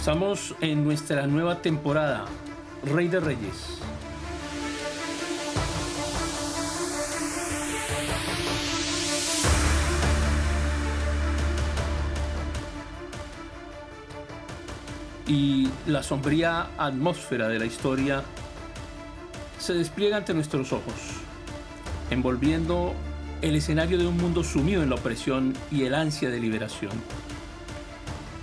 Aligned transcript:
Estamos 0.00 0.54
en 0.62 0.82
nuestra 0.82 1.26
nueva 1.26 1.60
temporada, 1.60 2.24
Rey 2.90 3.08
de 3.08 3.20
Reyes. 3.20 3.82
Y 15.26 15.68
la 15.86 16.02
sombría 16.02 16.70
atmósfera 16.78 17.48
de 17.48 17.58
la 17.58 17.66
historia 17.66 18.22
se 19.58 19.74
despliega 19.74 20.16
ante 20.16 20.32
nuestros 20.32 20.72
ojos, 20.72 20.94
envolviendo 22.08 22.94
el 23.42 23.54
escenario 23.54 23.98
de 23.98 24.06
un 24.06 24.16
mundo 24.16 24.44
sumido 24.44 24.82
en 24.82 24.88
la 24.88 24.94
opresión 24.94 25.52
y 25.70 25.84
el 25.84 25.94
ansia 25.94 26.30
de 26.30 26.40
liberación. 26.40 26.92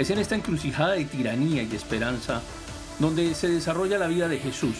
Es 0.00 0.08
en 0.08 0.18
esta 0.18 0.34
encrucijada 0.34 0.92
de 0.92 1.04
tiranía 1.04 1.62
y 1.62 1.76
esperanza 1.76 2.40
donde 3.00 3.34
se 3.34 3.48
desarrolla 3.48 3.98
la 3.98 4.06
vida 4.06 4.28
de 4.28 4.38
Jesús, 4.38 4.74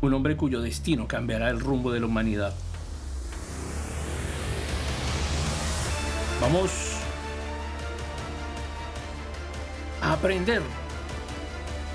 un 0.00 0.12
hombre 0.12 0.36
cuyo 0.36 0.60
destino 0.60 1.06
cambiará 1.06 1.50
el 1.50 1.60
rumbo 1.60 1.92
de 1.92 2.00
la 2.00 2.06
humanidad. 2.06 2.52
Vamos 6.40 6.72
a 10.02 10.14
aprender 10.14 10.62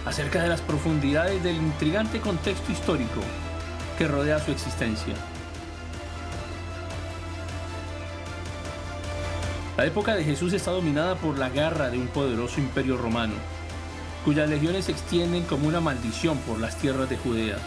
acerca 0.05 0.44
de 0.44 0.48
las 0.48 0.62
profundidades 0.62 1.44
del 1.44 1.57
intrigante 1.57 2.21
contexto 2.21 2.71
histórico 2.71 3.20
que 3.98 4.07
rodea 4.07 4.40
su 4.40 4.51
existencia. 4.51 5.13
La 9.77 9.86
época 9.86 10.16
de 10.16 10.26
Jesús 10.26 10.52
está 10.52 10.72
dominada 10.72 11.16
por 11.16 11.40
la 11.40 11.50
garra 11.50 11.90
de 11.90 11.98
un 11.98 12.08
poderoso 12.08 12.60
imperio 12.60 12.98
romano, 12.98 13.34
cuyas 14.26 14.50
legiones 14.50 14.86
se 14.86 14.91
extienden 14.91 15.44
como 15.44 15.66
una 15.68 15.80
maldición 15.80 16.38
por 16.40 16.60
las 16.60 16.78
tierras 16.78 17.10
de 17.10 17.18
Judea. 17.18 17.58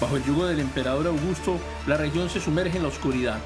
Bajo 0.00 0.16
el 0.16 0.24
yugo 0.24 0.46
del 0.46 0.58
emperador 0.58 1.06
Augusto, 1.06 1.56
la 1.86 1.96
región 1.96 2.28
se 2.28 2.40
sumerge 2.40 2.78
en 2.78 2.82
la 2.82 2.88
oscuridad, 2.88 3.38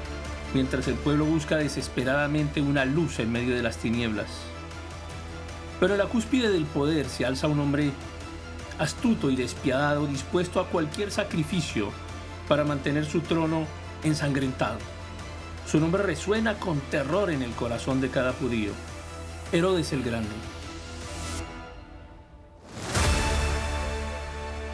mientras 0.55 0.87
el 0.87 0.95
pueblo 0.95 1.25
busca 1.25 1.57
desesperadamente 1.57 2.59
una 2.59 2.85
luz 2.85 3.19
en 3.19 3.31
medio 3.31 3.55
de 3.55 3.61
las 3.61 3.77
tinieblas. 3.77 4.27
Pero 5.79 5.93
en 5.93 5.99
la 5.99 6.07
cúspide 6.07 6.49
del 6.49 6.65
poder 6.65 7.07
se 7.07 7.23
alza 7.23 7.47
un 7.47 7.59
hombre 7.59 7.91
astuto 8.79 9.29
y 9.29 9.35
despiadado, 9.35 10.07
dispuesto 10.07 10.59
a 10.59 10.69
cualquier 10.69 11.11
sacrificio 11.11 11.91
para 12.47 12.63
mantener 12.63 13.05
su 13.05 13.21
trono 13.21 13.67
ensangrentado. 14.03 14.79
Su 15.65 15.79
nombre 15.79 16.03
resuena 16.03 16.59
con 16.59 16.79
terror 16.91 17.31
en 17.31 17.41
el 17.41 17.51
corazón 17.51 18.01
de 18.01 18.09
cada 18.09 18.33
judío. 18.33 18.71
Herodes 19.51 19.93
el 19.93 20.03
Grande. 20.03 20.29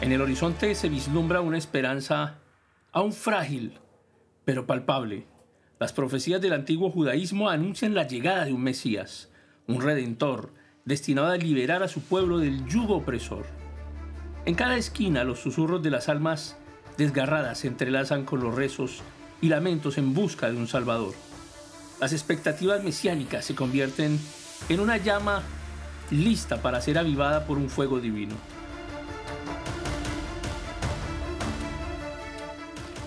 En 0.00 0.12
el 0.12 0.20
horizonte 0.20 0.74
se 0.74 0.88
vislumbra 0.88 1.40
una 1.40 1.58
esperanza 1.58 2.38
aún 2.92 3.12
frágil, 3.12 3.78
pero 4.44 4.66
palpable. 4.66 5.26
Las 5.78 5.92
profecías 5.92 6.40
del 6.40 6.52
antiguo 6.52 6.90
judaísmo 6.90 7.48
anuncian 7.48 7.94
la 7.94 8.06
llegada 8.06 8.44
de 8.44 8.52
un 8.52 8.62
Mesías, 8.62 9.30
un 9.66 9.80
redentor, 9.80 10.52
destinado 10.84 11.28
a 11.28 11.36
liberar 11.36 11.82
a 11.82 11.88
su 11.88 12.00
pueblo 12.02 12.38
del 12.38 12.66
yugo 12.66 12.96
opresor. 12.96 13.46
En 14.44 14.54
cada 14.54 14.76
esquina 14.76 15.24
los 15.24 15.38
susurros 15.38 15.82
de 15.82 15.90
las 15.90 16.08
almas 16.08 16.56
desgarradas 16.98 17.58
se 17.58 17.68
entrelazan 17.68 18.24
con 18.24 18.40
los 18.40 18.54
rezos 18.54 19.02
y 19.40 19.48
lamentos 19.48 19.98
en 19.98 20.14
busca 20.14 20.50
de 20.50 20.56
un 20.56 20.68
Salvador. 20.68 21.14
Las 22.00 22.12
expectativas 22.12 22.82
mesiánicas 22.82 23.44
se 23.44 23.54
convierten 23.54 24.18
en 24.68 24.80
una 24.80 24.96
llama 24.96 25.42
lista 26.10 26.60
para 26.60 26.80
ser 26.80 26.98
avivada 26.98 27.46
por 27.46 27.58
un 27.58 27.68
fuego 27.68 28.00
divino. 28.00 28.34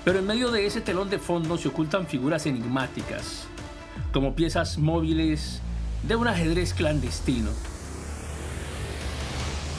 Pero 0.06 0.20
en 0.20 0.28
medio 0.28 0.52
de 0.52 0.66
ese 0.66 0.82
telón 0.82 1.10
de 1.10 1.20
fondo 1.20 1.58
se 1.58 1.70
ocultan 1.70 2.08
figuras 2.08 2.46
enigmáticas, 2.46 3.46
como 4.12 4.36
piezas 4.36 4.78
móviles 4.78 5.62
de 6.08 6.16
un 6.16 6.28
ajedrez 6.28 6.74
clandestino. 6.74 7.52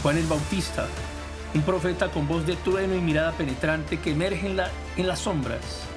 Juan 0.03 0.17
el 0.17 0.27
Bautista, 0.27 0.87
un 1.55 1.63
profeta 1.63 2.11
con 2.11 2.27
voz 2.27 2.47
de 2.47 2.57
trueno 2.57 2.95
y 2.95 3.01
mirada 3.01 3.33
penetrante 3.33 4.01
que 4.01 4.13
emerge 4.13 4.47
en, 4.47 4.61
en 4.97 5.07
las 5.07 5.21
sombras. 5.21 5.94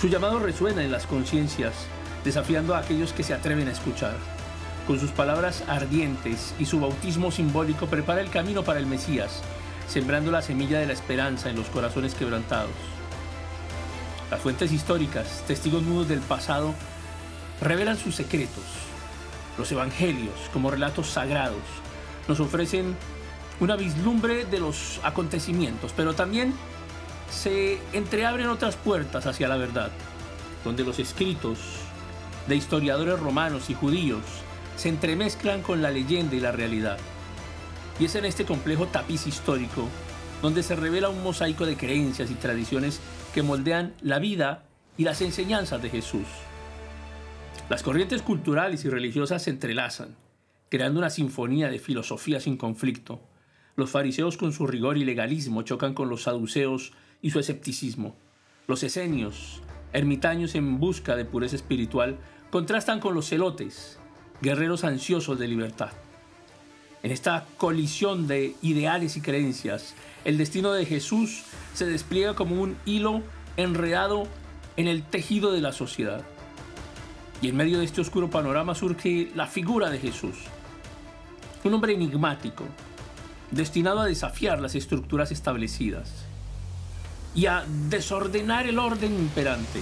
Su 0.00 0.08
llamado 0.08 0.38
resuena 0.38 0.84
en 0.84 0.92
las 0.92 1.06
conciencias, 1.06 1.72
desafiando 2.22 2.74
a 2.74 2.80
aquellos 2.80 3.14
que 3.14 3.22
se 3.22 3.32
atreven 3.32 3.68
a 3.68 3.72
escuchar. 3.72 4.14
Con 4.86 5.00
sus 5.00 5.10
palabras 5.10 5.64
ardientes 5.68 6.54
y 6.58 6.66
su 6.66 6.80
bautismo 6.80 7.30
simbólico 7.30 7.86
prepara 7.86 8.20
el 8.20 8.28
camino 8.28 8.62
para 8.62 8.78
el 8.78 8.86
Mesías, 8.86 9.40
sembrando 9.88 10.30
la 10.30 10.42
semilla 10.42 10.78
de 10.78 10.86
la 10.86 10.92
esperanza 10.92 11.48
en 11.48 11.56
los 11.56 11.68
corazones 11.68 12.14
quebrantados. 12.14 12.70
Las 14.30 14.40
fuentes 14.40 14.70
históricas, 14.70 15.42
testigos 15.46 15.82
mudos 15.82 16.08
del 16.08 16.20
pasado, 16.20 16.74
revelan 17.62 17.96
sus 17.96 18.16
secretos. 18.16 18.64
Los 19.56 19.72
evangelios, 19.72 20.34
como 20.52 20.70
relatos 20.70 21.08
sagrados, 21.08 21.62
nos 22.28 22.38
ofrecen 22.40 22.94
una 23.60 23.76
vislumbre 23.76 24.44
de 24.44 24.60
los 24.60 25.00
acontecimientos, 25.02 25.94
pero 25.96 26.14
también 26.14 26.52
se 27.30 27.78
entreabren 27.92 28.48
otras 28.48 28.76
puertas 28.76 29.26
hacia 29.26 29.48
la 29.48 29.56
verdad, 29.56 29.90
donde 30.64 30.84
los 30.84 30.98
escritos 30.98 31.58
de 32.46 32.56
historiadores 32.56 33.18
romanos 33.18 33.70
y 33.70 33.74
judíos 33.74 34.22
se 34.76 34.88
entremezclan 34.88 35.62
con 35.62 35.82
la 35.82 35.90
leyenda 35.90 36.36
y 36.36 36.40
la 36.40 36.52
realidad. 36.52 36.98
Y 37.98 38.04
es 38.04 38.14
en 38.14 38.24
este 38.24 38.44
complejo 38.44 38.86
tapiz 38.86 39.26
histórico 39.26 39.88
donde 40.42 40.62
se 40.62 40.76
revela 40.76 41.08
un 41.08 41.22
mosaico 41.22 41.66
de 41.66 41.76
creencias 41.76 42.30
y 42.30 42.34
tradiciones 42.34 43.00
que 43.34 43.42
moldean 43.42 43.94
la 44.00 44.18
vida 44.18 44.64
y 44.96 45.04
las 45.04 45.20
enseñanzas 45.22 45.82
de 45.82 45.90
Jesús. 45.90 46.26
Las 47.68 47.82
corrientes 47.82 48.22
culturales 48.22 48.84
y 48.84 48.90
religiosas 48.90 49.42
se 49.42 49.50
entrelazan, 49.50 50.14
creando 50.68 50.98
una 50.98 51.10
sinfonía 51.10 51.68
de 51.68 51.78
filosofía 51.78 52.40
sin 52.40 52.56
conflicto. 52.56 53.20
Los 53.76 53.90
fariseos 53.90 54.36
con 54.36 54.52
su 54.52 54.66
rigor 54.66 54.96
y 54.98 55.04
legalismo 55.04 55.62
chocan 55.62 55.94
con 55.94 56.08
los 56.08 56.22
saduceos 56.22 56.92
y 57.22 57.30
su 57.30 57.38
escepticismo. 57.38 58.14
Los 58.66 58.82
esenios, 58.82 59.62
ermitaños 59.92 60.54
en 60.54 60.78
busca 60.78 61.16
de 61.16 61.24
pureza 61.24 61.56
espiritual, 61.56 62.18
contrastan 62.50 63.00
con 63.00 63.14
los 63.14 63.28
celotes, 63.28 63.98
guerreros 64.42 64.84
ansiosos 64.84 65.38
de 65.38 65.48
libertad. 65.48 65.90
En 67.02 67.12
esta 67.12 67.46
colisión 67.56 68.26
de 68.26 68.54
ideales 68.62 69.16
y 69.16 69.20
creencias, 69.20 69.94
el 70.24 70.38
destino 70.38 70.72
de 70.72 70.84
Jesús 70.84 71.44
se 71.74 71.86
despliega 71.86 72.34
como 72.34 72.60
un 72.60 72.76
hilo 72.84 73.22
enredado 73.56 74.26
en 74.76 74.88
el 74.88 75.04
tejido 75.04 75.52
de 75.52 75.60
la 75.60 75.72
sociedad. 75.72 76.22
Y 77.40 77.48
en 77.48 77.56
medio 77.56 77.78
de 77.78 77.84
este 77.84 78.00
oscuro 78.00 78.28
panorama 78.30 78.74
surge 78.74 79.30
la 79.34 79.46
figura 79.46 79.90
de 79.90 79.98
Jesús, 79.98 80.36
un 81.64 81.74
hombre 81.74 81.94
enigmático, 81.94 82.64
destinado 83.50 84.00
a 84.00 84.06
desafiar 84.06 84.60
las 84.60 84.74
estructuras 84.74 85.30
establecidas 85.30 86.25
y 87.36 87.46
a 87.46 87.64
desordenar 87.90 88.66
el 88.66 88.78
orden 88.78 89.14
imperante. 89.14 89.80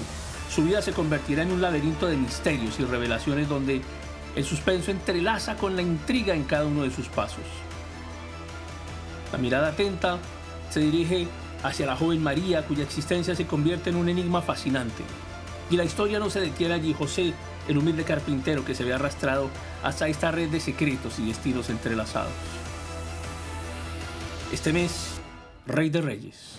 Su 0.52 0.64
vida 0.64 0.82
se 0.82 0.92
convertirá 0.92 1.42
en 1.42 1.52
un 1.52 1.62
laberinto 1.62 2.06
de 2.06 2.16
misterios 2.16 2.78
y 2.80 2.84
revelaciones 2.84 3.48
donde 3.48 3.80
el 4.34 4.44
suspenso 4.44 4.90
entrelaza 4.90 5.56
con 5.56 5.76
la 5.76 5.82
intriga 5.82 6.34
en 6.34 6.44
cada 6.44 6.66
uno 6.66 6.82
de 6.82 6.90
sus 6.90 7.08
pasos. 7.08 7.44
La 9.32 9.38
mirada 9.38 9.68
atenta 9.68 10.18
se 10.70 10.80
dirige 10.80 11.28
hacia 11.62 11.86
la 11.86 11.96
joven 11.96 12.22
María, 12.22 12.66
cuya 12.66 12.84
existencia 12.84 13.34
se 13.34 13.46
convierte 13.46 13.90
en 13.90 13.96
un 13.96 14.08
enigma 14.08 14.42
fascinante. 14.42 15.02
Y 15.70 15.76
la 15.76 15.84
historia 15.84 16.18
no 16.18 16.30
se 16.30 16.40
detiene 16.40 16.74
allí. 16.74 16.92
José, 16.92 17.32
el 17.68 17.78
humilde 17.78 18.04
carpintero 18.04 18.64
que 18.64 18.74
se 18.74 18.84
ve 18.84 18.92
arrastrado 18.92 19.48
hasta 19.82 20.08
esta 20.08 20.30
red 20.30 20.50
de 20.50 20.60
secretos 20.60 21.18
y 21.18 21.28
destinos 21.28 21.70
entrelazados. 21.70 22.32
Este 24.52 24.72
mes, 24.72 25.14
Rey 25.66 25.88
de 25.88 26.00
Reyes. 26.02 26.58